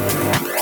Bye. 0.00 0.59